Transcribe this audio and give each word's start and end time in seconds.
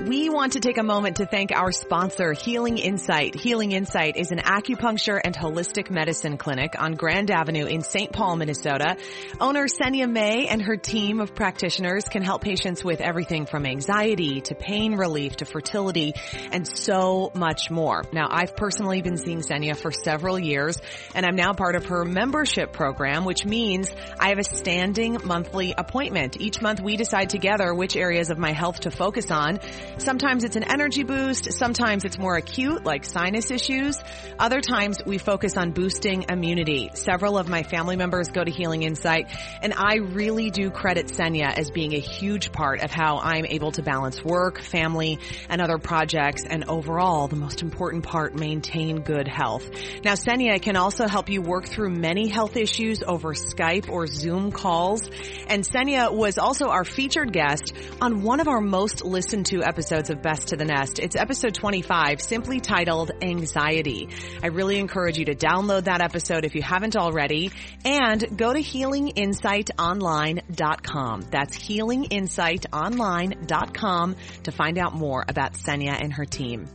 We 0.00 0.30
want 0.30 0.54
to 0.54 0.60
take 0.60 0.78
a 0.78 0.82
moment 0.82 1.18
to 1.18 1.26
thank 1.26 1.52
our 1.52 1.70
sponsor, 1.70 2.32
Healing 2.32 2.78
Insight. 2.78 3.38
Healing 3.38 3.72
Insight 3.72 4.16
is 4.16 4.30
an 4.30 4.38
acupuncture 4.38 5.20
and 5.22 5.36
holistic 5.36 5.90
medicine 5.90 6.38
clinic 6.38 6.74
on 6.78 6.94
Grand 6.94 7.30
Avenue 7.30 7.66
in 7.66 7.82
St. 7.82 8.10
Paul, 8.10 8.36
Minnesota. 8.36 8.96
Owner 9.38 9.66
Senia 9.66 10.10
May 10.10 10.48
and 10.48 10.62
her 10.62 10.78
team 10.78 11.20
of 11.20 11.34
practitioners 11.34 12.04
can 12.04 12.22
help 12.22 12.42
patients 12.42 12.82
with 12.82 13.02
everything 13.02 13.44
from 13.44 13.66
anxiety 13.66 14.40
to 14.40 14.54
pain 14.54 14.94
relief 14.94 15.36
to 15.36 15.44
fertility 15.44 16.14
and 16.50 16.66
so 16.66 17.30
much 17.34 17.70
more. 17.70 18.02
Now, 18.14 18.28
I've 18.30 18.56
personally 18.56 19.02
been 19.02 19.18
seeing 19.18 19.40
Senia 19.40 19.76
for 19.76 19.92
several 19.92 20.38
years 20.38 20.78
and 21.14 21.26
I'm 21.26 21.36
now 21.36 21.52
part 21.52 21.76
of 21.76 21.84
her 21.86 22.06
membership 22.06 22.72
program, 22.72 23.26
which 23.26 23.44
means 23.44 23.94
I 24.18 24.30
have 24.30 24.38
a 24.38 24.44
standing 24.44 25.18
monthly 25.22 25.74
appointment. 25.76 26.40
Each 26.40 26.62
month 26.62 26.80
we 26.80 26.96
decide 26.96 27.28
together 27.28 27.74
which 27.74 27.94
areas 27.94 28.30
of 28.30 28.38
my 28.38 28.52
health 28.52 28.80
to 28.80 28.90
focus 28.90 29.30
on 29.30 29.60
Sometimes 29.98 30.44
it's 30.44 30.56
an 30.56 30.64
energy 30.64 31.02
boost. 31.02 31.52
Sometimes 31.52 32.04
it's 32.04 32.18
more 32.18 32.36
acute, 32.36 32.84
like 32.84 33.04
sinus 33.04 33.50
issues. 33.50 33.98
Other 34.38 34.60
times 34.60 35.00
we 35.04 35.18
focus 35.18 35.56
on 35.56 35.72
boosting 35.72 36.24
immunity. 36.28 36.90
Several 36.94 37.36
of 37.36 37.48
my 37.48 37.62
family 37.62 37.96
members 37.96 38.28
go 38.28 38.42
to 38.42 38.50
Healing 38.50 38.82
Insight, 38.82 39.28
and 39.60 39.74
I 39.74 39.96
really 39.96 40.50
do 40.50 40.70
credit 40.70 41.06
Senya 41.08 41.52
as 41.56 41.70
being 41.70 41.94
a 41.94 41.98
huge 41.98 42.52
part 42.52 42.82
of 42.82 42.90
how 42.90 43.18
I'm 43.18 43.44
able 43.46 43.72
to 43.72 43.82
balance 43.82 44.22
work, 44.24 44.60
family, 44.60 45.18
and 45.48 45.60
other 45.60 45.78
projects, 45.78 46.44
and 46.48 46.64
overall, 46.68 47.28
the 47.28 47.36
most 47.36 47.62
important 47.62 48.04
part, 48.04 48.34
maintain 48.34 49.02
good 49.02 49.28
health. 49.28 49.68
Now, 50.04 50.14
Senya 50.14 50.60
can 50.60 50.76
also 50.76 51.06
help 51.06 51.28
you 51.28 51.42
work 51.42 51.66
through 51.66 51.90
many 51.90 52.28
health 52.28 52.56
issues 52.56 53.02
over 53.02 53.34
Skype 53.34 53.88
or 53.88 54.06
Zoom 54.06 54.52
calls. 54.52 55.02
And 55.48 55.64
Senya 55.64 56.12
was 56.12 56.38
also 56.38 56.68
our 56.68 56.84
featured 56.84 57.32
guest 57.32 57.72
on 58.00 58.22
one 58.22 58.40
of 58.40 58.48
our 58.48 58.60
most 58.60 59.04
listened 59.04 59.46
to 59.46 59.62
episodes 59.62 59.71
of 59.78 60.20
Best 60.20 60.48
to 60.48 60.56
the 60.56 60.64
Nest. 60.64 60.98
It's 60.98 61.14
episode 61.16 61.54
25, 61.54 62.20
simply 62.20 62.60
titled 62.60 63.12
Anxiety. 63.22 64.08
I 64.42 64.48
really 64.48 64.78
encourage 64.78 65.16
you 65.18 65.24
to 65.26 65.34
download 65.34 65.84
that 65.84 66.02
episode 66.02 66.44
if 66.44 66.54
you 66.54 66.62
haven't 66.62 66.96
already 66.96 67.50
and 67.84 68.36
go 68.36 68.52
to 68.52 68.58
healinginsightonline.com. 68.58 71.20
That's 71.30 71.56
healinginsightonline.com 71.56 74.16
to 74.42 74.52
find 74.52 74.78
out 74.78 74.94
more 74.94 75.24
about 75.26 75.54
Senya 75.54 76.00
and 76.00 76.12
her 76.12 76.24
team. 76.24 76.68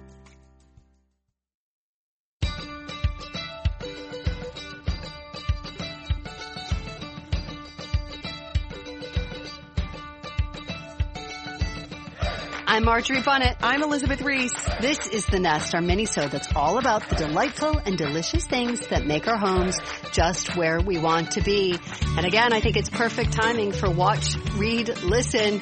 I'm 12.78 12.86
Marjorie 12.86 13.24
Bunnett. 13.24 13.58
I'm 13.62 13.82
Elizabeth 13.82 14.22
Ries. 14.22 14.54
This 14.80 15.08
is 15.08 15.26
The 15.26 15.40
Nest, 15.40 15.74
our 15.74 15.82
mini-sode 15.82 16.30
that's 16.30 16.56
all 16.56 16.78
about 16.78 17.10
the 17.10 17.16
delightful 17.16 17.80
and 17.80 17.98
delicious 17.98 18.46
things 18.46 18.86
that 18.90 19.04
make 19.04 19.28
our 19.28 19.36
homes 19.36 19.80
just 20.12 20.56
where 20.56 20.80
we 20.80 21.00
want 21.00 21.32
to 21.32 21.42
be. 21.42 21.76
And 22.18 22.24
again, 22.24 22.54
I 22.54 22.60
think 22.60 22.78
it's 22.78 22.92
perfect 22.92 23.32
timing 23.32 23.72
for 23.72 23.90
watch, 23.90 24.36
read, 24.54 24.96
listen. 25.02 25.60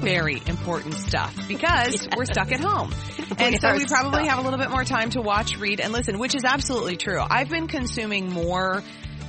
Very 0.00 0.40
important 0.46 0.94
stuff 0.94 1.36
because 1.48 2.08
we're 2.16 2.24
stuck 2.24 2.50
at 2.50 2.60
home. 2.60 2.94
And 3.38 3.52
we 3.52 3.58
so 3.58 3.74
we 3.74 3.84
probably 3.84 4.24
stuck. 4.24 4.28
have 4.28 4.38
a 4.38 4.42
little 4.42 4.58
bit 4.58 4.70
more 4.70 4.84
time 4.84 5.10
to 5.10 5.20
watch, 5.20 5.58
read, 5.58 5.80
and 5.80 5.92
listen, 5.92 6.18
which 6.18 6.34
is 6.34 6.44
absolutely 6.44 6.96
true. 6.96 7.20
I've 7.20 7.50
been 7.50 7.66
consuming 7.66 8.32
more 8.32 8.82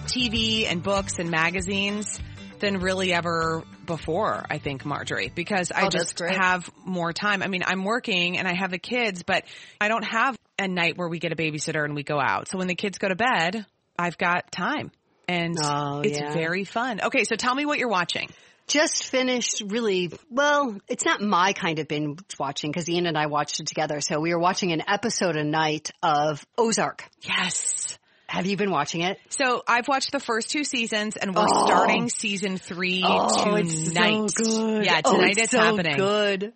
TV 0.05 0.71
and 0.71 0.81
books 0.81 1.19
and 1.19 1.29
magazines 1.29 2.17
than 2.59 2.79
really 2.79 3.11
ever 3.11 3.65
before, 3.85 4.45
I 4.49 4.57
think, 4.57 4.85
Marjorie, 4.85 5.31
because 5.33 5.71
I 5.71 5.85
Oh, 5.85 5.89
just 5.89 6.19
have 6.19 6.69
more 6.85 7.13
time. 7.13 7.43
I 7.43 7.47
mean, 7.47 7.63
I'm 7.65 7.83
working 7.83 8.37
and 8.37 8.47
I 8.47 8.53
have 8.53 8.71
the 8.71 8.79
kids, 8.79 9.23
but 9.23 9.43
I 9.81 9.87
don't 9.87 10.05
have 10.05 10.37
a 10.59 10.67
night 10.67 10.97
where 10.97 11.07
we 11.09 11.19
get 11.19 11.31
a 11.31 11.35
babysitter 11.35 11.83
and 11.83 11.95
we 11.95 12.03
go 12.03 12.19
out. 12.19 12.47
So 12.47 12.57
when 12.57 12.67
the 12.67 12.75
kids 12.75 12.97
go 12.97 13.07
to 13.09 13.15
bed, 13.15 13.65
I've 13.97 14.17
got 14.17 14.51
time. 14.51 14.91
And 15.27 15.57
Oh, 15.61 16.01
it's 16.01 16.19
yeah. 16.19 16.33
very 16.33 16.63
fun. 16.65 16.99
Okay, 17.01 17.23
so 17.23 17.35
tell 17.35 17.55
me 17.55 17.65
what 17.65 17.79
you're 17.79 17.89
watching. 17.89 18.29
Just 18.67 19.07
finished 19.07 19.61
really, 19.67 20.11
well, 20.29 20.77
it's 20.87 21.03
not 21.05 21.21
my 21.21 21.51
kind 21.53 21.79
of 21.79 21.87
binge 21.87 22.19
watching 22.39 22.71
because 22.71 22.89
Ian 22.89 23.07
and 23.07 23.17
I 23.17 23.25
watched 23.27 23.59
it 23.59 23.67
together. 23.67 23.99
So 23.99 24.19
we 24.21 24.33
were 24.33 24.39
watching 24.39 24.71
an 24.71 24.83
episode 24.87 25.35
a 25.35 25.43
night 25.43 25.91
of 26.01 26.45
Ozark. 26.57 27.03
Yes. 27.21 27.97
Have 28.33 28.47
you 28.47 28.57
been 28.57 28.71
watching 28.71 29.01
it? 29.01 29.19
So 29.29 29.61
I've 29.67 29.87
watched 29.87 30.11
the 30.11 30.19
first 30.19 30.49
two 30.49 30.63
seasons 30.63 31.17
and 31.17 31.35
we're 31.35 31.45
Oh. 31.47 31.65
starting 31.67 32.09
season 32.09 32.57
three 32.57 33.03
Oh, 33.05 33.55
it's 33.57 33.91
tonight. 33.91 34.31
so 34.31 34.43
good. 34.43 34.85
Yeah, 34.85 35.01
Oh, 35.05 35.13
tonight 35.15 35.31
it's 35.33 35.41
it's 35.43 35.51
so 35.51 35.59
happening. 35.59 35.97
good. 35.97 36.53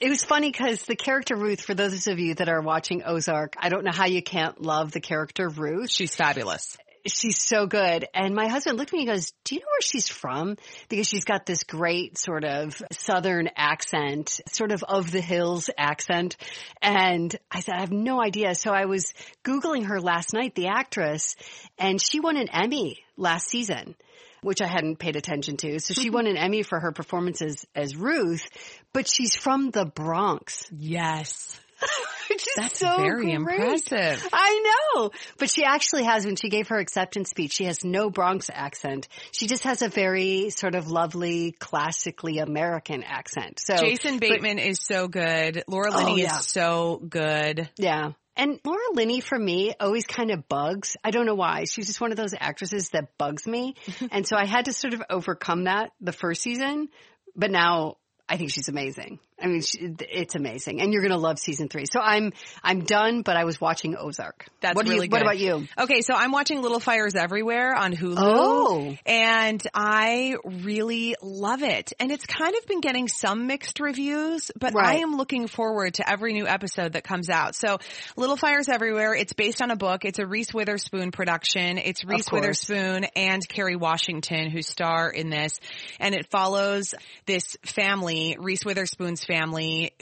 It 0.00 0.10
was 0.10 0.22
funny 0.22 0.50
because 0.52 0.82
the 0.84 0.96
character 0.96 1.34
Ruth, 1.34 1.62
for 1.62 1.72
those 1.72 2.06
of 2.08 2.18
you 2.18 2.34
that 2.34 2.50
are 2.50 2.60
watching 2.60 3.04
Ozark, 3.06 3.54
I 3.58 3.70
don't 3.70 3.84
know 3.84 3.90
how 3.92 4.04
you 4.04 4.22
can't 4.22 4.60
love 4.60 4.92
the 4.92 5.00
character 5.00 5.48
Ruth. 5.48 5.90
She's 5.90 6.14
fabulous. 6.14 6.76
She's 7.06 7.38
so 7.38 7.66
good. 7.66 8.06
And 8.14 8.34
my 8.34 8.48
husband 8.48 8.78
looked 8.78 8.90
at 8.90 8.96
me 8.96 9.00
and 9.00 9.08
goes, 9.08 9.32
do 9.44 9.54
you 9.54 9.60
know 9.60 9.66
where 9.66 9.82
she's 9.82 10.08
from? 10.08 10.56
Because 10.88 11.06
she's 11.06 11.24
got 11.24 11.44
this 11.44 11.64
great 11.64 12.16
sort 12.18 12.44
of 12.44 12.82
southern 12.92 13.50
accent, 13.56 14.40
sort 14.50 14.72
of 14.72 14.82
of 14.82 15.10
the 15.10 15.20
hills 15.20 15.68
accent. 15.76 16.36
And 16.80 17.34
I 17.50 17.60
said, 17.60 17.74
I 17.74 17.80
have 17.80 17.92
no 17.92 18.22
idea. 18.22 18.54
So 18.54 18.72
I 18.72 18.86
was 18.86 19.12
Googling 19.44 19.86
her 19.86 20.00
last 20.00 20.32
night, 20.32 20.54
the 20.54 20.68
actress, 20.68 21.36
and 21.78 22.00
she 22.00 22.20
won 22.20 22.36
an 22.36 22.48
Emmy 22.48 23.04
last 23.16 23.48
season. 23.48 23.96
Which 24.40 24.60
I 24.60 24.66
hadn't 24.66 24.98
paid 24.98 25.16
attention 25.16 25.56
to. 25.58 25.80
So 25.80 25.94
she 25.94 26.10
won 26.10 26.26
an 26.26 26.36
Emmy 26.36 26.62
for 26.62 26.78
her 26.78 26.92
performances 26.92 27.64
as 27.74 27.96
Ruth, 27.96 28.46
but 28.92 29.08
she's 29.08 29.34
from 29.34 29.70
the 29.70 29.86
Bronx. 29.86 30.66
Yes. 30.70 31.58
Which 32.34 32.48
is 32.48 32.54
That's 32.56 32.78
so 32.80 32.96
very 32.96 33.22
great. 33.24 33.34
impressive. 33.34 34.28
I 34.32 34.72
know. 34.96 35.10
But 35.38 35.50
she 35.50 35.64
actually 35.64 36.04
has, 36.04 36.26
when 36.26 36.36
she 36.36 36.48
gave 36.48 36.68
her 36.68 36.78
acceptance 36.78 37.30
speech, 37.30 37.52
she 37.52 37.64
has 37.64 37.84
no 37.84 38.10
Bronx 38.10 38.50
accent. 38.52 39.06
She 39.32 39.46
just 39.46 39.64
has 39.64 39.82
a 39.82 39.88
very 39.88 40.50
sort 40.50 40.74
of 40.74 40.88
lovely, 40.88 41.52
classically 41.52 42.38
American 42.38 43.02
accent. 43.04 43.60
So 43.64 43.76
Jason 43.76 44.18
Bateman 44.18 44.58
is 44.58 44.80
so 44.82 45.06
good. 45.08 45.62
Laura 45.68 45.90
Oh, 45.92 45.96
Linney 45.98 46.22
yeah. 46.22 46.38
is 46.38 46.46
so 46.46 47.00
good. 47.08 47.68
Yeah. 47.76 48.12
And 48.36 48.58
Laura 48.64 48.82
Linney 48.94 49.20
for 49.20 49.38
me 49.38 49.74
always 49.78 50.06
kind 50.06 50.32
of 50.32 50.48
bugs. 50.48 50.96
I 51.04 51.12
don't 51.12 51.24
know 51.26 51.36
why. 51.36 51.64
She's 51.70 51.86
just 51.86 52.00
one 52.00 52.10
of 52.10 52.16
those 52.16 52.34
actresses 52.38 52.88
that 52.90 53.16
bugs 53.16 53.46
me. 53.46 53.76
and 54.10 54.26
so 54.26 54.36
I 54.36 54.44
had 54.46 54.64
to 54.64 54.72
sort 54.72 54.92
of 54.94 55.02
overcome 55.08 55.64
that 55.64 55.90
the 56.00 56.10
first 56.12 56.42
season, 56.42 56.88
but 57.36 57.52
now 57.52 57.98
I 58.28 58.36
think 58.36 58.50
she's 58.50 58.68
amazing. 58.68 59.20
I 59.44 59.46
mean, 59.46 59.62
it's 60.00 60.34
amazing. 60.34 60.80
And 60.80 60.90
you're 60.90 61.02
going 61.02 61.12
to 61.12 61.18
love 61.18 61.38
season 61.38 61.68
three. 61.68 61.84
So 61.92 62.00
I'm, 62.00 62.32
I'm 62.62 62.80
done, 62.80 63.20
but 63.20 63.36
I 63.36 63.44
was 63.44 63.60
watching 63.60 63.94
Ozark. 63.94 64.46
That's 64.62 64.74
what 64.74 64.88
really 64.88 65.04
you, 65.04 65.10
What 65.10 65.20
about 65.20 65.36
you? 65.36 65.68
Okay, 65.78 66.00
so 66.00 66.14
I'm 66.14 66.32
watching 66.32 66.62
Little 66.62 66.80
Fires 66.80 67.14
Everywhere 67.14 67.74
on 67.74 67.92
Hulu. 67.92 68.16
Oh. 68.16 68.96
And 69.04 69.62
I 69.74 70.36
really 70.44 71.14
love 71.20 71.62
it. 71.62 71.92
And 72.00 72.10
it's 72.10 72.24
kind 72.24 72.54
of 72.56 72.66
been 72.66 72.80
getting 72.80 73.06
some 73.06 73.46
mixed 73.46 73.80
reviews, 73.80 74.50
but 74.58 74.74
I 74.74 75.00
am 75.00 75.18
looking 75.18 75.46
forward 75.46 75.94
to 75.94 76.10
every 76.10 76.32
new 76.32 76.46
episode 76.46 76.94
that 76.94 77.04
comes 77.04 77.28
out. 77.28 77.54
So 77.54 77.80
Little 78.16 78.38
Fires 78.38 78.70
Everywhere, 78.70 79.14
it's 79.14 79.34
based 79.34 79.60
on 79.60 79.70
a 79.70 79.76
book. 79.76 80.06
It's 80.06 80.18
a 80.18 80.26
Reese 80.26 80.54
Witherspoon 80.54 81.10
production. 81.10 81.76
It's 81.76 82.02
Reese. 82.02 82.32
Witherspoon 82.32 83.04
and 83.14 83.46
Kerry 83.46 83.76
Washington 83.76 84.50
who 84.50 84.62
star 84.62 85.10
in 85.10 85.28
this. 85.28 85.60
And 86.00 86.14
it 86.14 86.30
follows 86.30 86.94
this 87.26 87.58
family, 87.66 88.38
Reese 88.38 88.64
Witherspoon's 88.64 89.22
family, 89.22 89.33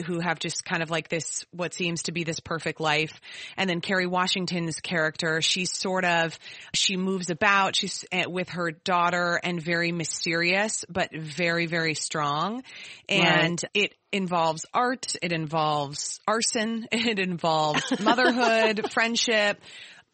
who 0.05 0.19
have 0.19 0.39
just 0.39 0.65
kind 0.65 0.81
of 0.81 0.89
like 0.89 1.09
this, 1.09 1.45
what 1.51 1.73
seems 1.73 2.03
to 2.03 2.11
be 2.11 2.23
this 2.23 2.39
perfect 2.39 2.79
life. 2.79 3.19
And 3.57 3.69
then 3.69 3.81
Kerry 3.81 4.05
Washington's 4.05 4.79
character, 4.79 5.41
she's 5.41 5.71
sort 5.71 6.05
of, 6.05 6.37
she 6.73 6.97
moves 6.97 7.29
about, 7.29 7.75
she's 7.75 8.05
eh, 8.11 8.25
with 8.27 8.49
her 8.49 8.71
daughter 8.71 9.39
and 9.43 9.61
very 9.61 9.91
mysterious, 9.91 10.85
but 10.89 11.11
very, 11.13 11.65
very 11.65 11.95
strong. 11.95 12.63
And 13.09 13.63
it 13.73 13.95
involves 14.11 14.65
art, 14.73 15.15
it 15.21 15.31
involves 15.31 16.19
arson, 16.27 16.87
it 16.91 17.19
involves 17.19 17.83
motherhood, 17.99 18.91
friendship, 18.91 19.59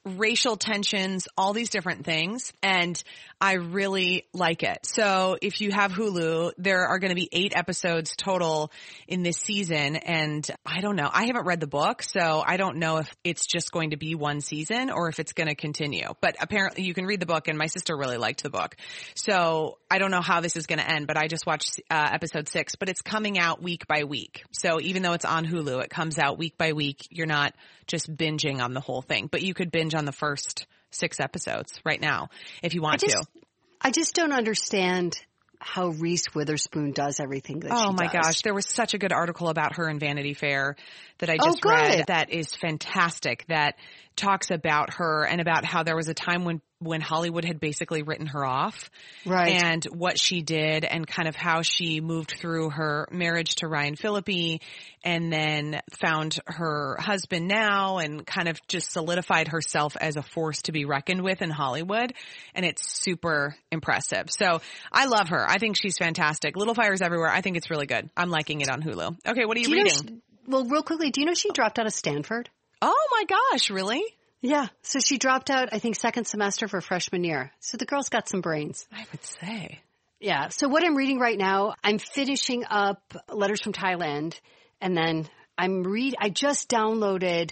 racial 0.05 0.55
tensions, 0.55 1.27
all 1.37 1.53
these 1.53 1.69
different 1.69 2.05
things. 2.05 2.53
And 2.63 3.01
I 3.41 3.53
really 3.53 4.25
like 4.33 4.63
it. 4.63 4.85
So 4.85 5.37
if 5.41 5.61
you 5.61 5.71
have 5.71 5.93
Hulu, 5.93 6.51
there 6.57 6.87
are 6.87 6.99
going 6.99 7.09
to 7.09 7.15
be 7.15 7.29
eight 7.31 7.53
episodes 7.55 8.13
total 8.17 8.69
in 9.07 9.23
this 9.23 9.37
season. 9.37 9.95
And 9.95 10.49
I 10.65 10.81
don't 10.81 10.97
know. 10.97 11.09
I 11.11 11.25
haven't 11.25 11.45
read 11.45 11.61
the 11.61 11.67
book, 11.67 12.03
so 12.03 12.43
I 12.45 12.57
don't 12.57 12.77
know 12.77 12.97
if 12.97 13.09
it's 13.23 13.45
just 13.45 13.71
going 13.71 13.91
to 13.91 13.97
be 13.97 14.13
one 14.13 14.41
season 14.41 14.89
or 14.89 15.07
if 15.07 15.19
it's 15.19 15.31
going 15.31 15.47
to 15.47 15.55
continue. 15.55 16.09
But 16.19 16.35
apparently 16.41 16.83
you 16.83 16.93
can 16.93 17.05
read 17.05 17.21
the 17.21 17.25
book 17.25 17.47
and 17.47 17.57
my 17.57 17.67
sister 17.67 17.95
really 17.95 18.17
liked 18.17 18.43
the 18.43 18.49
book. 18.49 18.75
So 19.15 19.77
I 19.89 19.99
don't 19.99 20.11
know 20.11 20.21
how 20.21 20.41
this 20.41 20.57
is 20.57 20.67
going 20.67 20.79
to 20.79 20.91
end, 20.91 21.07
but 21.07 21.15
I 21.15 21.27
just 21.27 21.45
watched 21.45 21.79
uh, 21.89 22.09
episode 22.11 22.49
six, 22.49 22.75
but 22.75 22.89
it's 22.89 23.01
coming 23.01 23.39
out 23.39 23.61
week 23.61 23.87
by 23.87 24.03
week. 24.03 24.43
So 24.51 24.81
even 24.81 25.01
though 25.01 25.13
it's 25.13 25.25
on 25.25 25.45
Hulu, 25.45 25.81
it 25.81 25.89
comes 25.89 26.19
out 26.19 26.37
week 26.37 26.57
by 26.57 26.73
week. 26.73 27.07
You're 27.09 27.25
not 27.25 27.55
just 27.87 28.13
binging 28.13 28.61
on 28.61 28.73
the 28.73 28.81
whole 28.81 29.01
thing, 29.01 29.27
but 29.31 29.43
you 29.43 29.53
could 29.53 29.71
binge 29.71 29.95
on 29.95 30.03
the 30.03 30.11
first 30.11 30.67
six 30.91 31.19
episodes 31.19 31.79
right 31.85 32.01
now 32.01 32.29
if 32.63 32.73
you 32.73 32.81
want 32.81 33.03
I 33.03 33.07
just, 33.07 33.17
to. 33.17 33.41
I 33.81 33.91
just 33.91 34.15
don't 34.15 34.33
understand 34.33 35.17
how 35.59 35.89
Reese 35.89 36.33
Witherspoon 36.33 36.91
does 36.91 37.19
everything 37.19 37.59
that 37.59 37.71
Oh 37.73 37.91
my 37.91 38.07
does. 38.07 38.13
gosh, 38.13 38.41
there 38.43 38.53
was 38.53 38.65
such 38.65 38.93
a 38.93 38.97
good 38.97 39.11
article 39.11 39.49
about 39.49 39.75
her 39.75 39.89
in 39.89 39.99
Vanity 39.99 40.33
Fair 40.33 40.75
that 41.19 41.29
I 41.29 41.37
Oh, 41.39 41.45
just 41.45 41.65
read 41.65 42.05
that 42.07 42.31
is 42.31 42.55
fantastic 42.55 43.45
that 43.47 43.75
talks 44.15 44.51
about 44.51 44.93
her 44.95 45.25
and 45.25 45.41
about 45.41 45.65
how 45.65 45.83
there 45.83 45.95
was 45.97 46.07
a 46.07 46.13
time 46.13 46.45
when 46.45 46.61
when 46.79 47.01
Hollywood 47.01 47.43
had 47.43 47.59
basically 47.59 48.03
written 48.03 48.27
her 48.27 48.45
off 48.45 48.89
Right. 49.25 49.61
and 49.61 49.83
what 49.85 50.17
she 50.17 50.41
did 50.41 50.85
and 50.85 51.05
kind 51.05 51.27
of 51.27 51.35
how 51.35 51.61
she 51.61 51.99
moved 51.99 52.35
through 52.39 52.69
her 52.69 53.07
marriage 53.11 53.55
to 53.55 53.67
Ryan 53.67 53.95
Phillippe 53.97 54.61
and 55.03 55.31
then 55.31 55.81
found 55.99 56.39
her 56.47 56.95
husband 56.99 57.47
now 57.49 57.97
and 57.97 58.25
kind 58.25 58.47
of 58.47 58.65
just 58.67 58.91
solidified 58.91 59.49
herself 59.49 59.97
as 59.99 60.15
a 60.15 60.21
force 60.21 60.61
to 60.63 60.71
be 60.71 60.85
reckoned 60.85 61.21
with 61.21 61.41
in 61.41 61.49
Hollywood. 61.49 62.13
And 62.55 62.65
it's 62.65 62.87
super 62.89 63.55
impressive. 63.71 64.29
So 64.29 64.61
I 64.91 65.05
love 65.05 65.29
her. 65.29 65.45
I 65.49 65.57
think 65.57 65.75
she's 65.75 65.97
fantastic. 65.97 66.55
Little 66.55 66.75
Fires 66.75 67.01
Everywhere. 67.01 67.29
I 67.29 67.41
think 67.41 67.57
it's 67.57 67.69
really 67.69 67.87
good. 67.87 68.09
I'm 68.15 68.29
liking 68.29 68.61
it 68.61 68.69
on 68.69 68.81
Hulu. 68.81 69.17
Okay. 69.27 69.45
What 69.45 69.57
are 69.57 69.59
you 69.59 69.67
you 69.69 69.75
reading? 69.75 69.91
she- 70.07 70.21
well, 70.47 70.65
real 70.65 70.81
quickly, 70.81 71.11
do 71.11 71.19
you 71.21 71.27
know 71.27 71.33
she 71.35 71.51
dropped 71.51 71.77
out 71.77 71.85
of 71.85 71.93
Stanford? 71.93 72.49
oh 72.81 73.07
my 73.11 73.23
gosh. 73.25 73.69
Really? 73.69 74.01
Yeah. 74.41 74.67
So 74.81 74.99
she 74.99 75.17
dropped 75.17 75.49
out, 75.49 75.69
I 75.71 75.79
think, 75.79 75.95
second 75.95 76.25
semester 76.25 76.67
for 76.67 76.81
freshman 76.81 77.23
year. 77.23 77.51
So 77.59 77.77
the 77.77 77.85
girl's 77.85 78.09
got 78.09 78.29
some 78.29 78.41
brains. 78.41 78.87
I 78.91 79.05
would 79.11 79.23
say. 79.23 79.81
Yeah. 80.19 80.49
So 80.49 80.67
what 80.67 80.83
I'm 80.83 80.95
reading 80.95 81.19
right 81.19 81.37
now, 81.37 81.75
I'm 81.83 81.99
finishing 81.99 82.65
up 82.69 83.01
Letters 83.29 83.61
from 83.61 83.73
Thailand 83.73 84.39
and 84.81 84.95
then 84.95 85.27
I'm 85.57 85.83
read, 85.83 86.15
I 86.19 86.29
just 86.29 86.69
downloaded 86.69 87.51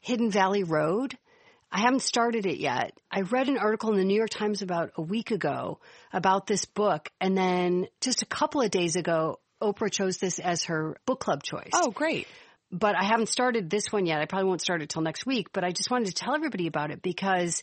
Hidden 0.00 0.30
Valley 0.30 0.62
Road. 0.62 1.16
I 1.72 1.80
haven't 1.80 2.02
started 2.02 2.46
it 2.46 2.58
yet. 2.58 2.92
I 3.10 3.22
read 3.22 3.48
an 3.48 3.58
article 3.58 3.90
in 3.90 3.98
the 3.98 4.04
New 4.04 4.16
York 4.16 4.30
Times 4.30 4.62
about 4.62 4.92
a 4.96 5.02
week 5.02 5.30
ago 5.30 5.80
about 6.12 6.46
this 6.46 6.64
book. 6.64 7.10
And 7.20 7.36
then 7.36 7.88
just 8.00 8.22
a 8.22 8.26
couple 8.26 8.60
of 8.60 8.70
days 8.70 8.96
ago, 8.96 9.40
Oprah 9.60 9.90
chose 9.90 10.18
this 10.18 10.38
as 10.38 10.64
her 10.64 10.96
book 11.06 11.20
club 11.20 11.42
choice 11.42 11.70
Oh, 11.72 11.90
great. 11.90 12.26
But 12.78 12.94
I 12.96 13.04
haven't 13.04 13.28
started 13.28 13.70
this 13.70 13.90
one 13.90 14.06
yet. 14.06 14.20
I 14.20 14.26
probably 14.26 14.48
won't 14.48 14.60
start 14.60 14.82
it 14.82 14.90
till 14.90 15.02
next 15.02 15.24
week, 15.24 15.48
but 15.52 15.64
I 15.64 15.72
just 15.72 15.90
wanted 15.90 16.08
to 16.08 16.14
tell 16.14 16.34
everybody 16.34 16.66
about 16.66 16.90
it 16.90 17.00
because 17.02 17.62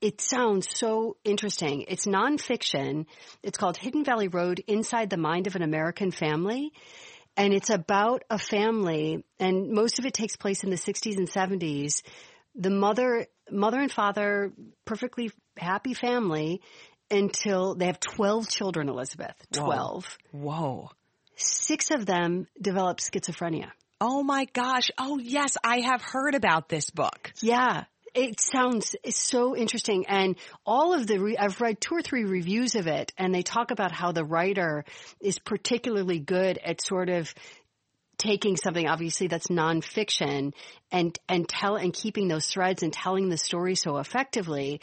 it 0.00 0.20
sounds 0.20 0.68
so 0.72 1.16
interesting. 1.24 1.84
It's 1.88 2.06
nonfiction. 2.06 3.06
It's 3.42 3.58
called 3.58 3.76
Hidden 3.76 4.04
Valley 4.04 4.28
Road 4.28 4.62
Inside 4.66 5.10
the 5.10 5.16
Mind 5.16 5.46
of 5.46 5.56
an 5.56 5.62
American 5.62 6.10
Family. 6.10 6.72
And 7.36 7.52
it's 7.52 7.70
about 7.70 8.22
a 8.30 8.38
family 8.38 9.24
and 9.40 9.70
most 9.70 9.98
of 9.98 10.06
it 10.06 10.14
takes 10.14 10.36
place 10.36 10.62
in 10.62 10.70
the 10.70 10.76
60s 10.76 11.16
and 11.16 11.28
70s. 11.28 12.02
The 12.54 12.70
mother, 12.70 13.26
mother 13.50 13.80
and 13.80 13.90
father, 13.90 14.52
perfectly 14.84 15.32
happy 15.56 15.94
family 15.94 16.60
until 17.10 17.74
they 17.74 17.86
have 17.86 17.98
12 17.98 18.48
children, 18.48 18.88
Elizabeth. 18.88 19.34
12. 19.52 20.18
Whoa. 20.30 20.90
Six 21.34 21.90
of 21.90 22.06
them 22.06 22.46
develop 22.60 22.98
schizophrenia. 22.98 23.70
Oh 24.00 24.22
my 24.22 24.46
gosh. 24.52 24.90
Oh 24.98 25.18
yes. 25.18 25.56
I 25.64 25.80
have 25.80 26.02
heard 26.02 26.34
about 26.34 26.68
this 26.68 26.90
book. 26.90 27.32
Yeah. 27.40 27.84
It 28.14 28.38
sounds 28.38 28.94
so 29.10 29.56
interesting. 29.56 30.06
And 30.06 30.36
all 30.64 30.94
of 30.94 31.06
the, 31.06 31.18
re- 31.18 31.36
I've 31.36 31.60
read 31.60 31.80
two 31.80 31.96
or 31.96 32.02
three 32.02 32.24
reviews 32.24 32.76
of 32.76 32.86
it 32.86 33.12
and 33.18 33.34
they 33.34 33.42
talk 33.42 33.72
about 33.72 33.90
how 33.90 34.12
the 34.12 34.24
writer 34.24 34.84
is 35.20 35.38
particularly 35.40 36.20
good 36.20 36.58
at 36.64 36.80
sort 36.80 37.08
of 37.08 37.34
taking 38.16 38.56
something 38.56 38.86
obviously 38.86 39.26
that's 39.26 39.48
nonfiction 39.48 40.52
and, 40.92 41.18
and 41.28 41.48
tell, 41.48 41.74
and 41.74 41.92
keeping 41.92 42.28
those 42.28 42.46
threads 42.46 42.84
and 42.84 42.92
telling 42.92 43.28
the 43.28 43.36
story 43.38 43.74
so 43.74 43.96
effectively. 43.98 44.80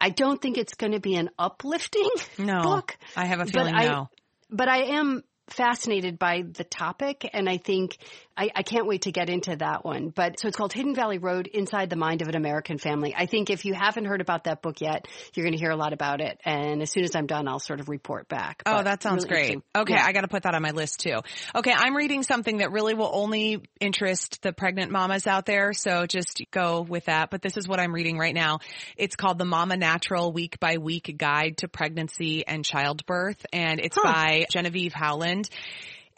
I 0.00 0.10
don't 0.10 0.42
think 0.42 0.58
it's 0.58 0.74
going 0.74 0.92
to 0.92 1.00
be 1.00 1.14
an 1.14 1.30
uplifting 1.38 2.08
No. 2.38 2.62
book. 2.62 2.96
I 3.16 3.26
have 3.26 3.38
a 3.38 3.44
but 3.44 3.52
feeling 3.52 3.74
I- 3.76 3.86
no. 3.86 4.08
But 4.50 4.68
I 4.68 4.96
am 4.96 5.22
fascinated 5.48 6.18
by 6.18 6.42
the 6.42 6.64
topic 6.64 7.28
and 7.32 7.48
I 7.48 7.58
think 7.58 7.96
I, 8.36 8.50
I 8.54 8.62
can't 8.62 8.86
wait 8.86 9.02
to 9.02 9.12
get 9.12 9.28
into 9.28 9.56
that 9.56 9.84
one. 9.84 10.08
But 10.08 10.40
so 10.40 10.48
it's 10.48 10.56
called 10.56 10.72
Hidden 10.72 10.94
Valley 10.94 11.18
Road 11.18 11.46
Inside 11.46 11.90
the 11.90 11.96
Mind 11.96 12.22
of 12.22 12.28
an 12.28 12.36
American 12.36 12.78
Family. 12.78 13.14
I 13.16 13.26
think 13.26 13.50
if 13.50 13.64
you 13.64 13.74
haven't 13.74 14.06
heard 14.06 14.20
about 14.20 14.44
that 14.44 14.62
book 14.62 14.80
yet, 14.80 15.06
you're 15.34 15.44
going 15.44 15.52
to 15.52 15.58
hear 15.58 15.70
a 15.70 15.76
lot 15.76 15.92
about 15.92 16.20
it. 16.20 16.40
And 16.44 16.82
as 16.82 16.90
soon 16.90 17.04
as 17.04 17.14
I'm 17.14 17.26
done, 17.26 17.46
I'll 17.48 17.58
sort 17.58 17.80
of 17.80 17.88
report 17.88 18.28
back. 18.28 18.62
Oh, 18.64 18.76
But 18.76 18.84
that 18.84 19.02
sounds 19.02 19.24
really 19.28 19.48
great. 19.48 19.62
Okay, 19.76 19.94
Yeah. 19.94 20.04
I 20.04 20.12
got 20.12 20.22
to 20.22 20.28
put 20.28 20.44
that 20.44 20.54
on 20.54 20.62
my 20.62 20.70
list 20.70 21.00
too. 21.00 21.20
Okay, 21.54 21.72
I'm 21.74 21.94
reading 21.94 22.22
something 22.22 22.58
that 22.58 22.72
really 22.72 22.94
will 22.94 23.10
only 23.12 23.62
interest 23.80 24.40
the 24.42 24.52
pregnant 24.52 24.90
mamas 24.90 25.26
out 25.26 25.46
there, 25.46 25.72
so 25.72 26.06
just 26.06 26.42
go 26.50 26.80
with 26.82 27.06
that. 27.06 27.30
But 27.30 27.42
this 27.42 27.56
is 27.56 27.68
what 27.68 27.80
I'm 27.80 27.92
reading 27.92 28.18
right 28.18 28.34
now. 28.34 28.60
It's 28.96 29.16
called 29.16 29.38
the 29.38 29.44
Mama 29.44 29.76
Natural 29.76 30.32
Week 30.32 30.58
by 30.58 30.78
Week 30.78 31.14
Guide 31.16 31.58
to 31.58 31.68
Pregnancy 31.68 32.46
and 32.46 32.64
Childbirth, 32.64 33.44
and 33.52 33.80
it's 33.80 33.98
by 34.02 34.46
Genevieve 34.50 34.92
Howland. 34.92 35.48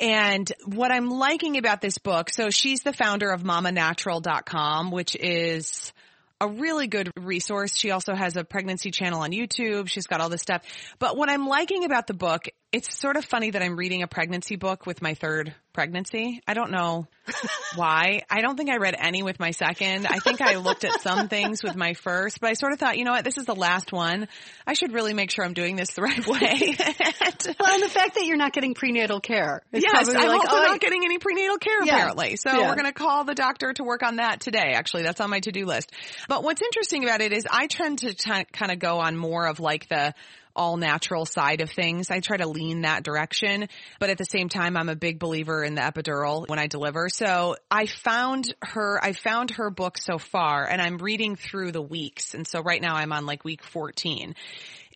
And 0.05 0.53
what 0.67 0.93
I'm 0.93 1.09
liking 1.09 1.57
about 1.57 1.81
this 1.81 1.97
book, 1.97 2.29
so 2.29 2.51
she's 2.51 2.83
the 2.83 2.93
founder 2.93 3.31
of 3.31 3.43
mamanatural.com, 3.43 4.91
which 4.91 5.17
is 5.17 5.95
a 6.43 6.47
really 6.47 6.89
good 6.89 7.11
resource. 7.17 7.75
She 7.75 7.91
also 7.91 8.15
has 8.15 8.37
a 8.37 8.45
pregnancy 8.45 8.91
channel 8.91 9.23
on 9.23 9.31
YouTube. 9.31 9.89
She's 9.89 10.07
got 10.07 10.21
all 10.21 10.29
this 10.29 10.43
stuff. 10.43 10.61
But 10.99 11.17
what 11.17 11.31
I'm 11.31 11.47
liking 11.47 11.87
about 11.87 12.07
the 12.07 12.13
book, 12.13 12.49
it's 12.75 12.99
sort 12.99 13.17
of 13.17 13.25
funny 13.25 13.51
that 13.51 13.63
I'm 13.63 13.77
reading 13.77 14.03
a 14.03 14.09
pregnancy 14.09 14.57
book 14.57 14.85
with 14.85 15.01
my 15.01 15.15
third 15.15 15.55
pregnancy. 15.73 16.41
I 16.47 16.55
don't 16.55 16.71
know 16.73 17.07
why. 17.77 18.23
I 18.29 18.41
don't 18.41 18.57
think 18.57 18.69
I 18.71 18.77
read 18.79 18.97
any 18.99 19.23
with 19.23 19.39
my 19.39 19.53
second. 19.53 20.07
I 20.09 20.19
think 20.19 20.41
I 20.41 20.57
looked 20.57 20.85
at 20.85 21.01
some 21.01 21.29
things 21.29 21.63
with 21.63 21.77
my 21.77 21.95
first, 21.95 22.41
but 22.41 22.51
I 22.51 22.55
sort 22.55 22.73
of 22.73 22.81
thought, 22.81 22.99
you 22.99 23.05
know 23.05 23.13
what, 23.13 23.25
this 23.25 23.39
is 23.39 23.45
the 23.47 23.55
last 23.55 23.93
one. 23.93 24.27
I 24.67 24.75
should 24.75 24.93
really 24.93 25.15
make 25.15 25.31
sure 25.31 25.45
I'm 25.45 25.53
doing 25.55 25.77
this 25.77 25.93
the 25.95 26.03
right 26.03 26.27
way. 26.27 26.77
And- 26.79 27.57
Well, 27.61 27.75
and 27.75 27.83
the 27.83 27.89
fact 27.89 28.15
that 28.17 28.25
you're 28.25 28.37
not 28.37 28.53
getting 28.53 28.75
prenatal 28.75 29.21
care. 29.21 29.63
is 29.73 29.85
Yes, 29.85 30.09
I'm 30.09 30.15
like, 30.15 30.41
also 30.41 30.57
oh, 30.57 30.63
I- 30.65 30.67
not 30.67 30.81
getting 30.81 31.05
any 31.05 31.19
prenatal 31.19 31.59
care 31.59 31.85
Yeah. 31.85 31.95
apparently. 31.95 32.37
So 32.37 32.51
Yeah. 32.53 32.69
we're 32.69 32.75
going 32.77 32.87
to 32.87 32.93
call 32.93 33.25
the 33.25 33.35
doctor 33.35 33.73
to 33.75 33.85
work 33.85 34.03
on 34.03 34.17
that 34.17 34.41
today. 34.41 34.73
Actually, 34.75 35.05
that's 35.05 35.21
on 35.21 35.31
my 35.31 35.39
to-do 35.41 35.65
list. 35.65 35.93
But 36.29 36.43
what's 36.43 36.61
interesting 36.63 37.05
about 37.05 37.21
it 37.21 37.33
is 37.33 37.47
I 37.51 37.69
tend 37.69 38.01
to 38.01 38.15
t- 38.15 38.45
kind 38.53 38.73
of 38.73 38.79
go 38.81 38.99
on 38.99 39.17
more 39.17 39.47
of 39.47 39.61
like 39.61 39.89
the 39.89 40.13
all 40.57 40.77
natural 40.77 41.27
side 41.27 41.61
of 41.61 41.71
things. 41.71 42.11
I 42.11 42.21
try 42.21 42.37
to 42.37 42.47
lean 42.47 42.83
that 42.83 43.03
direction, 43.03 43.69
but 43.99 44.11
at 44.11 44.19
the 44.19 44.25
same 44.25 44.49
time, 44.49 44.77
I'm 44.77 44.89
a 44.89 44.97
big 44.97 45.19
believer 45.19 45.63
in 45.65 45.75
the 45.75 45.83
epidural 45.83 46.49
when 46.49 46.59
I 46.59 46.67
deliver. 46.67 47.09
So 47.09 47.57
I 47.71 47.87
found 47.87 48.55
her, 48.63 48.99
I 49.03 49.13
found 49.13 49.53
her 49.53 49.71
book 49.71 49.99
so 49.99 50.19
far 50.19 50.65
and 50.65 50.81
I'm 50.81 50.99
reading 50.99 51.37
through 51.37 51.73
the 51.73 51.83
weeks. 51.83 52.35
And 52.35 52.47
so 52.47 52.61
right 52.61 52.81
now 52.81 52.95
I'm 52.95 53.13
on 53.13 53.27
like 53.27 53.45
week 53.45 53.65
14 53.65 54.35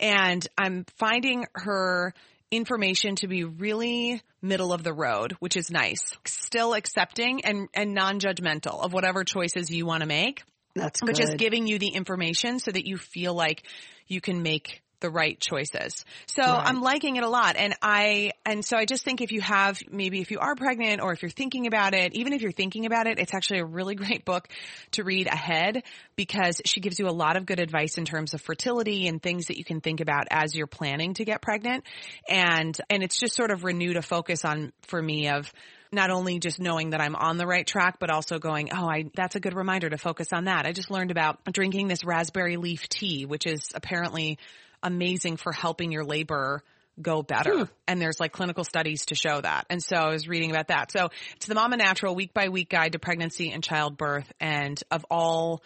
and 0.00 0.46
I'm 0.56 0.84
finding 0.96 1.46
her 1.54 2.14
information 2.50 3.16
to 3.16 3.28
be 3.28 3.44
really 3.44 4.22
middle 4.40 4.72
of 4.72 4.82
the 4.82 4.92
road, 4.92 5.32
which 5.40 5.56
is 5.56 5.70
nice. 5.70 6.16
Still 6.24 6.74
accepting 6.74 7.44
and, 7.44 7.68
and 7.74 7.94
non-judgmental 7.94 8.82
of 8.82 8.92
whatever 8.92 9.24
choices 9.24 9.70
you 9.70 9.84
want 9.84 10.00
to 10.02 10.06
make, 10.06 10.42
that's 10.74 11.00
but 11.00 11.08
good. 11.08 11.16
just 11.16 11.36
giving 11.36 11.66
you 11.66 11.78
the 11.78 11.88
information 11.88 12.58
so 12.60 12.70
that 12.70 12.86
you 12.86 12.96
feel 12.96 13.34
like 13.34 13.64
you 14.06 14.20
can 14.20 14.42
make 14.42 14.82
the 15.00 15.10
right 15.10 15.38
choices. 15.38 16.04
So 16.26 16.42
I'm 16.42 16.80
liking 16.80 17.16
it 17.16 17.24
a 17.24 17.28
lot. 17.28 17.56
And 17.56 17.74
I, 17.82 18.32
and 18.44 18.64
so 18.64 18.76
I 18.76 18.84
just 18.84 19.04
think 19.04 19.20
if 19.20 19.32
you 19.32 19.40
have, 19.40 19.80
maybe 19.90 20.20
if 20.20 20.30
you 20.30 20.38
are 20.38 20.54
pregnant 20.54 21.00
or 21.00 21.12
if 21.12 21.22
you're 21.22 21.30
thinking 21.30 21.66
about 21.66 21.94
it, 21.94 22.14
even 22.14 22.32
if 22.32 22.42
you're 22.42 22.52
thinking 22.52 22.86
about 22.86 23.06
it, 23.06 23.18
it's 23.18 23.34
actually 23.34 23.60
a 23.60 23.64
really 23.64 23.94
great 23.96 24.24
book 24.24 24.48
to 24.92 25.04
read 25.04 25.26
ahead 25.26 25.82
because 26.16 26.60
she 26.64 26.80
gives 26.80 26.98
you 26.98 27.06
a 27.06 27.12
lot 27.12 27.36
of 27.36 27.46
good 27.46 27.60
advice 27.60 27.98
in 27.98 28.04
terms 28.04 28.34
of 28.34 28.40
fertility 28.40 29.06
and 29.06 29.22
things 29.22 29.46
that 29.46 29.56
you 29.56 29.64
can 29.64 29.80
think 29.80 30.00
about 30.00 30.26
as 30.30 30.54
you're 30.54 30.66
planning 30.66 31.14
to 31.14 31.24
get 31.24 31.42
pregnant. 31.42 31.84
And, 32.28 32.76
and 32.90 33.02
it's 33.02 33.18
just 33.18 33.34
sort 33.34 33.50
of 33.50 33.64
renewed 33.64 33.96
a 33.96 34.02
focus 34.02 34.44
on, 34.44 34.72
for 34.82 35.00
me 35.00 35.28
of, 35.28 35.52
not 35.92 36.10
only 36.10 36.38
just 36.38 36.60
knowing 36.60 36.90
that 36.90 37.00
I'm 37.00 37.16
on 37.16 37.38
the 37.38 37.46
right 37.46 37.66
track, 37.66 37.98
but 37.98 38.10
also 38.10 38.38
going, 38.38 38.70
oh, 38.72 38.88
I, 38.88 39.10
that's 39.14 39.36
a 39.36 39.40
good 39.40 39.54
reminder 39.54 39.88
to 39.88 39.98
focus 39.98 40.28
on 40.32 40.44
that. 40.44 40.66
I 40.66 40.72
just 40.72 40.90
learned 40.90 41.10
about 41.10 41.38
drinking 41.44 41.88
this 41.88 42.04
raspberry 42.04 42.56
leaf 42.56 42.88
tea, 42.88 43.24
which 43.24 43.46
is 43.46 43.70
apparently 43.74 44.38
amazing 44.82 45.36
for 45.36 45.52
helping 45.52 45.92
your 45.92 46.04
labor 46.04 46.62
go 47.00 47.22
better. 47.22 47.68
And 47.86 48.00
there's 48.00 48.20
like 48.20 48.32
clinical 48.32 48.64
studies 48.64 49.06
to 49.06 49.14
show 49.14 49.40
that. 49.40 49.66
And 49.70 49.82
so 49.82 49.96
I 49.96 50.10
was 50.10 50.28
reading 50.28 50.50
about 50.50 50.68
that. 50.68 50.90
So 50.90 51.08
it's 51.36 51.46
the 51.46 51.54
Mama 51.54 51.76
Natural 51.76 52.14
week 52.14 52.34
by 52.34 52.48
week 52.48 52.70
guide 52.70 52.92
to 52.92 52.98
pregnancy 52.98 53.50
and 53.50 53.62
childbirth 53.62 54.30
and 54.40 54.80
of 54.90 55.04
all 55.10 55.62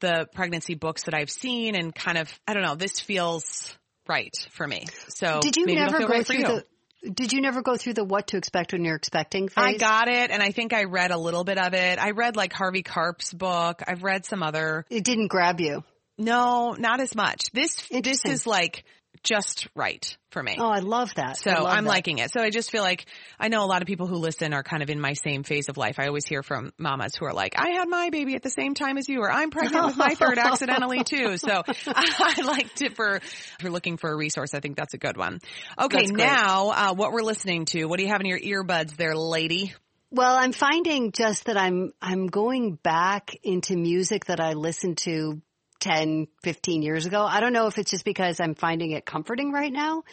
the 0.00 0.28
pregnancy 0.34 0.74
books 0.74 1.04
that 1.04 1.14
I've 1.14 1.30
seen 1.30 1.76
and 1.76 1.94
kind 1.94 2.18
of, 2.18 2.32
I 2.46 2.54
don't 2.54 2.62
know, 2.62 2.74
this 2.74 3.00
feels 3.00 3.74
right 4.08 4.34
for 4.50 4.66
me. 4.66 4.86
So 5.08 5.40
Did 5.40 5.56
you 5.56 5.66
maybe 5.66 5.78
never 5.78 6.00
go 6.00 6.06
right 6.06 6.26
through 6.26 6.42
the 6.42 6.64
did 7.12 7.34
you 7.34 7.42
never 7.42 7.60
go 7.60 7.76
through 7.76 7.92
the 7.92 8.04
what 8.04 8.28
to 8.28 8.38
expect 8.38 8.72
when 8.72 8.82
you're 8.82 8.96
expecting 8.96 9.48
phase? 9.48 9.62
I 9.62 9.76
got 9.76 10.08
it 10.08 10.30
and 10.30 10.42
I 10.42 10.52
think 10.52 10.72
I 10.72 10.84
read 10.84 11.10
a 11.10 11.18
little 11.18 11.44
bit 11.44 11.58
of 11.58 11.74
it. 11.74 11.98
I 11.98 12.12
read 12.12 12.34
like 12.34 12.54
Harvey 12.54 12.82
Karp's 12.82 13.30
book. 13.32 13.82
I've 13.86 14.02
read 14.02 14.24
some 14.24 14.42
other 14.42 14.86
it 14.88 15.04
didn't 15.04 15.28
grab 15.28 15.60
you. 15.60 15.84
No, 16.18 16.72
not 16.78 17.00
as 17.00 17.14
much. 17.14 17.50
This 17.52 17.88
this 17.90 18.24
is 18.24 18.46
like 18.46 18.84
just 19.22 19.68
right 19.74 20.16
for 20.30 20.42
me. 20.42 20.56
Oh, 20.58 20.68
I 20.68 20.80
love 20.80 21.14
that. 21.14 21.38
So 21.38 21.50
love 21.50 21.66
I'm 21.66 21.84
that. 21.84 21.90
liking 21.90 22.18
it. 22.18 22.30
So 22.32 22.40
I 22.40 22.50
just 22.50 22.70
feel 22.70 22.82
like 22.82 23.06
I 23.40 23.48
know 23.48 23.64
a 23.64 23.66
lot 23.66 23.80
of 23.80 23.86
people 23.86 24.06
who 24.06 24.16
listen 24.16 24.52
are 24.52 24.62
kind 24.62 24.82
of 24.82 24.90
in 24.90 25.00
my 25.00 25.14
same 25.14 25.44
phase 25.44 25.68
of 25.68 25.76
life. 25.76 25.98
I 25.98 26.06
always 26.06 26.26
hear 26.26 26.42
from 26.42 26.72
mamas 26.78 27.14
who 27.16 27.24
are 27.24 27.32
like, 27.32 27.54
I 27.56 27.70
had 27.70 27.88
my 27.88 28.10
baby 28.10 28.34
at 28.34 28.42
the 28.42 28.50
same 28.50 28.74
time 28.74 28.98
as 28.98 29.08
you, 29.08 29.20
or 29.20 29.32
I'm 29.32 29.50
pregnant 29.50 29.86
with 29.86 29.96
my 29.96 30.14
third 30.14 30.38
accidentally 30.38 31.04
too. 31.04 31.38
So 31.38 31.62
I 31.86 32.42
liked 32.44 32.82
it 32.82 32.96
for, 32.96 33.16
if 33.16 33.56
you're 33.62 33.72
looking 33.72 33.96
for 33.96 34.10
a 34.10 34.16
resource, 34.16 34.52
I 34.54 34.60
think 34.60 34.76
that's 34.76 34.94
a 34.94 34.98
good 34.98 35.16
one. 35.16 35.40
Okay. 35.80 36.06
Now, 36.06 36.70
uh, 36.70 36.94
what 36.94 37.12
we're 37.12 37.22
listening 37.22 37.64
to, 37.66 37.86
what 37.86 37.98
do 37.98 38.04
you 38.04 38.10
have 38.10 38.20
in 38.20 38.26
your 38.26 38.40
earbuds 38.40 38.96
there, 38.96 39.16
lady? 39.16 39.72
Well, 40.10 40.36
I'm 40.36 40.52
finding 40.52 41.10
just 41.10 41.46
that 41.46 41.56
I'm 41.56 41.92
I'm 42.00 42.28
going 42.28 42.76
back 42.76 43.34
into 43.42 43.74
music 43.74 44.26
that 44.26 44.38
I 44.38 44.52
listened 44.52 44.98
to 44.98 45.42
10, 45.84 46.28
15 46.42 46.80
years 46.82 47.04
ago. 47.04 47.22
I 47.22 47.40
don't 47.40 47.52
know 47.52 47.66
if 47.66 47.76
it's 47.76 47.90
just 47.90 48.06
because 48.06 48.40
I'm 48.40 48.54
finding 48.54 48.92
it 48.92 49.04
comforting 49.04 49.52
right 49.52 49.70
now, 49.72 50.04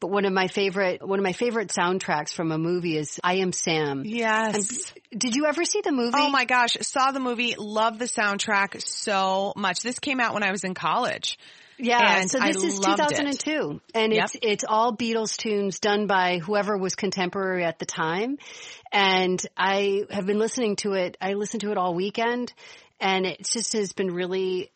but 0.00 0.08
one 0.10 0.24
of 0.24 0.32
my 0.32 0.48
favorite 0.48 1.06
one 1.06 1.20
of 1.20 1.22
my 1.22 1.32
favorite 1.32 1.68
soundtracks 1.68 2.32
from 2.32 2.50
a 2.50 2.58
movie 2.58 2.96
is 2.98 3.20
I 3.22 3.34
Am 3.36 3.52
Sam. 3.52 4.02
Yes. 4.04 4.92
Did 5.16 5.36
you 5.36 5.46
ever 5.46 5.64
see 5.64 5.82
the 5.84 5.92
movie? 5.92 6.16
Oh 6.16 6.30
my 6.30 6.46
gosh, 6.46 6.76
saw 6.80 7.12
the 7.12 7.20
movie, 7.20 7.54
love 7.56 8.00
the 8.00 8.06
soundtrack 8.06 8.84
so 8.84 9.52
much. 9.56 9.82
This 9.82 10.00
came 10.00 10.18
out 10.18 10.34
when 10.34 10.42
I 10.42 10.50
was 10.50 10.64
in 10.64 10.74
college. 10.74 11.38
Yeah, 11.78 12.18
And 12.20 12.30
so 12.30 12.38
I 12.40 12.48
this 12.52 12.62
is 12.62 12.78
loved 12.78 13.00
it. 13.00 13.16
2002, 13.16 13.80
and 13.94 14.12
Yep. 14.12 14.24
it's 14.24 14.36
it's 14.42 14.64
all 14.68 14.94
Beatles 14.96 15.36
tunes 15.36 15.78
done 15.78 16.06
by 16.08 16.38
whoever 16.38 16.76
was 16.76 16.94
contemporary 16.96 17.64
at 17.64 17.78
the 17.78 17.86
time, 17.86 18.36
and 18.92 19.40
I 19.56 20.02
have 20.10 20.26
been 20.26 20.38
listening 20.40 20.76
to 20.76 20.92
it. 20.92 21.16
I 21.22 21.34
listened 21.34 21.60
to 21.62 21.70
it 21.70 21.78
all 21.78 21.94
weekend, 21.94 22.52
and 23.00 23.24
it 23.24 23.46
just 23.50 23.72
has 23.72 23.92
been 23.94 24.10
really 24.12 24.70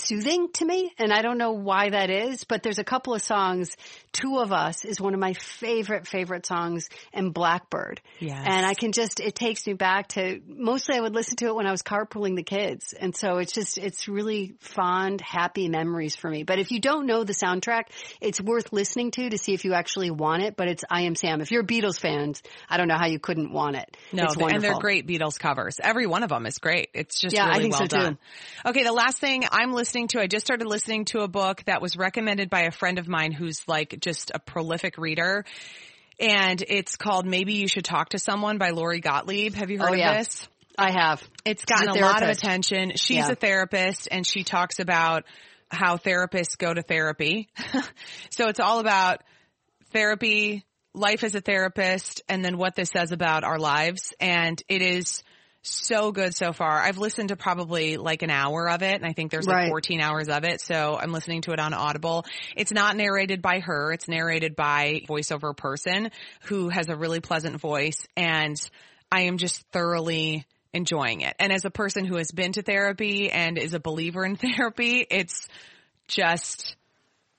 soothing 0.00 0.48
to 0.54 0.64
me, 0.64 0.92
and 0.98 1.12
I 1.12 1.22
don't 1.22 1.38
know 1.38 1.52
why 1.52 1.90
that 1.90 2.10
is, 2.10 2.44
but 2.44 2.62
there's 2.62 2.78
a 2.78 2.84
couple 2.84 3.14
of 3.14 3.22
songs. 3.22 3.76
Two 4.20 4.38
of 4.38 4.52
Us 4.52 4.84
is 4.84 5.00
one 5.00 5.14
of 5.14 5.20
my 5.20 5.34
favorite 5.34 6.06
favorite 6.06 6.44
songs, 6.44 6.88
and 7.12 7.32
Blackbird. 7.32 8.00
Yes. 8.18 8.42
and 8.44 8.66
I 8.66 8.74
can 8.74 8.92
just 8.92 9.20
it 9.20 9.34
takes 9.34 9.66
me 9.66 9.74
back 9.74 10.08
to 10.08 10.40
mostly 10.46 10.96
I 10.96 11.00
would 11.00 11.14
listen 11.14 11.36
to 11.36 11.46
it 11.46 11.54
when 11.54 11.66
I 11.66 11.70
was 11.70 11.82
carpooling 11.82 12.34
the 12.34 12.42
kids, 12.42 12.94
and 12.98 13.16
so 13.16 13.38
it's 13.38 13.52
just 13.52 13.78
it's 13.78 14.08
really 14.08 14.54
fond, 14.60 15.20
happy 15.20 15.68
memories 15.68 16.16
for 16.16 16.28
me. 16.28 16.42
But 16.42 16.58
if 16.58 16.72
you 16.72 16.80
don't 16.80 17.06
know 17.06 17.22
the 17.22 17.32
soundtrack, 17.32 17.84
it's 18.20 18.40
worth 18.40 18.72
listening 18.72 19.12
to 19.12 19.30
to 19.30 19.38
see 19.38 19.54
if 19.54 19.64
you 19.64 19.74
actually 19.74 20.10
want 20.10 20.42
it. 20.42 20.56
But 20.56 20.68
it's 20.68 20.84
I 20.90 21.02
Am 21.02 21.14
Sam. 21.14 21.40
If 21.40 21.50
you're 21.50 21.62
Beatles 21.62 22.00
fans, 22.00 22.42
I 22.68 22.76
don't 22.76 22.88
know 22.88 22.98
how 22.98 23.06
you 23.06 23.20
couldn't 23.20 23.52
want 23.52 23.76
it. 23.76 23.96
No, 24.12 24.24
it's 24.24 24.36
th- 24.36 24.52
and 24.52 24.62
they're 24.62 24.78
great 24.78 25.06
Beatles 25.06 25.38
covers. 25.38 25.76
Every 25.80 26.06
one 26.06 26.22
of 26.22 26.30
them 26.30 26.46
is 26.46 26.58
great. 26.58 26.90
It's 26.94 27.20
just 27.20 27.34
Yeah, 27.34 27.44
I 27.44 27.58
really 27.58 27.70
think 27.70 27.78
well 27.78 27.88
so, 27.88 28.10
too. 28.10 28.18
Okay, 28.66 28.82
the 28.82 28.92
last 28.92 29.18
thing 29.18 29.44
I'm 29.50 29.72
listening 29.72 30.08
to, 30.08 30.20
I 30.20 30.26
just 30.26 30.44
started 30.44 30.66
listening 30.66 31.04
to 31.06 31.20
a 31.20 31.28
book 31.28 31.62
that 31.66 31.80
was 31.80 31.96
recommended 31.96 32.50
by 32.50 32.62
a 32.62 32.70
friend 32.70 32.98
of 32.98 33.06
mine 33.06 33.32
who's 33.32 33.62
like 33.68 34.00
just 34.08 34.32
a 34.34 34.38
prolific 34.38 34.96
reader. 34.96 35.44
And 36.18 36.64
it's 36.66 36.96
called 36.96 37.26
Maybe 37.26 37.54
You 37.54 37.68
Should 37.68 37.84
Talk 37.84 38.08
to 38.10 38.18
Someone 38.18 38.56
by 38.56 38.70
Lori 38.70 39.00
Gottlieb. 39.00 39.54
Have 39.54 39.70
you 39.70 39.78
heard 39.78 39.90
Oh, 39.90 39.92
of 39.92 39.98
yeah. 39.98 40.16
this? 40.18 40.48
I 40.78 40.90
have. 40.92 41.22
It's 41.44 41.64
gotten 41.66 41.90
a 41.90 42.00
a, 42.00 42.00
lot 42.00 42.22
of 42.22 42.30
attention. 42.30 42.92
She's 42.96 43.16
Yeah. 43.18 43.32
a 43.32 43.34
therapist 43.34 44.08
and 44.10 44.26
she 44.26 44.44
talks 44.44 44.78
about 44.78 45.24
how 45.70 45.98
therapists 45.98 46.56
go 46.56 46.72
to 46.72 46.80
therapy. 46.82 47.48
so 48.30 48.48
it's 48.48 48.60
all 48.60 48.78
about 48.80 49.22
therapy, 49.92 50.64
life 50.94 51.22
as 51.22 51.34
a 51.34 51.40
therapist, 51.42 52.22
and 52.28 52.42
then 52.42 52.56
what 52.56 52.74
this 52.74 52.88
says 52.90 53.12
about 53.12 53.44
our 53.44 53.58
lives. 53.58 54.14
And 54.18 54.60
it 54.68 54.80
is 54.80 55.22
so 55.62 56.12
good 56.12 56.34
so 56.36 56.52
far. 56.52 56.80
I've 56.80 56.98
listened 56.98 57.30
to 57.30 57.36
probably 57.36 57.96
like 57.96 58.22
an 58.22 58.30
hour 58.30 58.70
of 58.70 58.82
it 58.82 58.94
and 58.94 59.04
I 59.04 59.12
think 59.12 59.30
there's 59.30 59.46
like 59.46 59.56
Right. 59.56 59.68
14 59.68 60.00
hours 60.00 60.28
of 60.28 60.44
it. 60.44 60.60
So 60.60 60.96
I'm 61.00 61.12
listening 61.12 61.42
to 61.42 61.52
it 61.52 61.58
on 61.60 61.74
Audible. 61.74 62.24
It's 62.56 62.72
not 62.72 62.96
narrated 62.96 63.42
by 63.42 63.60
her. 63.60 63.92
It's 63.92 64.08
narrated 64.08 64.54
by 64.56 65.02
voiceover 65.08 65.56
person 65.56 66.10
who 66.44 66.68
has 66.68 66.88
a 66.88 66.96
really 66.96 67.20
pleasant 67.20 67.60
voice 67.60 68.06
and 68.16 68.56
I 69.10 69.22
am 69.22 69.38
just 69.38 69.62
thoroughly 69.72 70.44
enjoying 70.72 71.22
it. 71.22 71.34
And 71.38 71.52
as 71.52 71.64
a 71.64 71.70
person 71.70 72.04
who 72.04 72.16
has 72.16 72.30
been 72.30 72.52
to 72.52 72.62
therapy 72.62 73.30
and 73.30 73.58
is 73.58 73.74
a 73.74 73.80
believer 73.80 74.24
in 74.24 74.36
therapy, 74.36 75.06
it's 75.10 75.48
just 76.06 76.76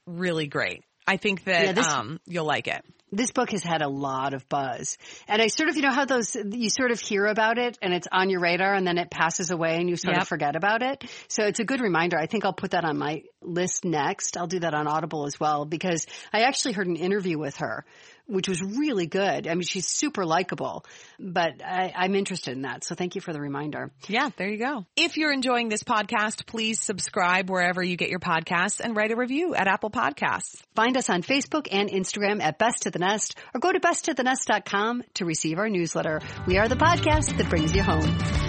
really 0.06 0.48
great. 0.48 0.84
I 1.08 1.18
think 1.18 1.46
that 1.46 1.64
Yeah, 1.66 1.72
this- 1.74 1.88
um 1.88 2.20
you'll 2.28 2.46
like 2.46 2.68
it. 2.68 2.84
This 3.12 3.32
book 3.32 3.52
has 3.52 3.64
had 3.64 3.82
a 3.82 3.88
lot 3.90 4.34
of 4.34 4.48
buzz. 4.50 4.98
And 5.28 5.42
I 5.42 5.48
sort 5.48 5.70
of, 5.70 5.76
you 5.76 5.82
know 5.82 5.92
how 5.92 6.06
those, 6.06 6.36
you 6.36 6.70
sort 6.70 6.92
of 6.92 7.00
hear 7.00 7.26
about 7.26 7.58
it 7.58 7.78
and 7.82 7.94
it's 7.94 8.08
on 8.12 8.30
your 8.30 8.40
radar 8.40 8.74
and 8.74 8.86
then 8.86 8.98
it 8.98 9.10
passes 9.10 9.52
away 9.52 9.78
and 9.78 9.90
you 9.90 9.96
sort 9.96 10.14
Yep. 10.14 10.22
of 10.22 10.28
forget 10.28 10.56
about 10.56 10.82
it. 10.82 11.04
So 11.28 11.46
it's 11.46 11.60
a 11.60 11.66
good 11.66 11.82
reminder. 11.82 12.18
I 12.18 12.28
think 12.28 12.46
I'll 12.46 12.54
put 12.54 12.72
that 12.72 12.86
on 12.86 12.98
my 12.98 13.24
list 13.42 13.86
next. 13.86 14.38
I'll 14.38 14.48
do 14.48 14.60
that 14.60 14.74
on 14.74 14.88
Audible 14.88 15.26
as 15.26 15.40
well 15.40 15.66
because 15.66 16.06
I 16.32 16.42
actually 16.42 16.74
heard 16.74 16.88
an 16.88 16.96
interview 16.96 17.38
with 17.40 17.58
her, 17.58 17.86
which 18.30 18.48
was 18.48 18.62
really 18.62 19.08
good. 19.08 19.48
I 19.48 19.54
mean, 19.56 19.64
she's 19.64 19.88
super 19.88 20.26
likable, 20.26 20.86
but 21.20 21.62
I, 21.66 21.92
I'm 21.96 22.16
interested 22.16 22.54
in 22.56 22.62
that. 22.62 22.84
So 22.84 22.96
thank 22.96 23.16
you 23.16 23.22
for 23.22 23.34
the 23.34 23.42
reminder. 23.42 23.92
Yeah, 24.08 24.30
there 24.38 24.48
you 24.48 24.58
go. 24.58 24.86
If 24.96 25.18
you're 25.18 25.34
enjoying 25.34 25.70
this 25.70 25.84
podcast, 25.84 26.46
please 26.46 26.80
subscribe 26.80 27.50
wherever 27.50 27.84
you 27.84 27.98
get 27.98 28.10
your 28.10 28.20
podcasts 28.20 28.80
and 28.80 28.96
write 28.96 29.12
a 29.12 29.16
review 29.16 29.56
at 29.56 29.68
Apple 29.68 29.90
Podcasts. 29.90 30.62
Find 30.76 30.96
us 30.96 31.10
on 31.10 31.24
Facebook 31.24 31.68
and 31.72 31.90
Instagram 31.90 32.42
at 32.42 32.60
Best 32.60 32.84
to 32.84 32.92
the 32.92 33.00
Nest 33.00 33.36
or 33.54 33.60
go 33.60 33.72
to 33.72 33.80
besttothenest.com 33.80 35.04
to 35.16 35.26
receive 35.26 35.58
our 35.58 35.70
newsletter. 35.70 36.22
We 36.46 36.58
are 36.58 36.68
the 36.68 36.76
podcast 36.76 37.38
that 37.38 37.50
brings 37.50 37.74
you 37.74 37.84
home. 37.84 38.49